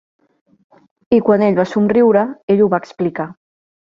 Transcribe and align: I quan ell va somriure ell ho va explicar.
I 1.17 1.19
quan 1.27 1.43
ell 1.49 1.59
va 1.59 1.67
somriure 1.73 2.25
ell 2.55 2.63
ho 2.65 2.71
va 2.75 2.83
explicar. 2.85 3.29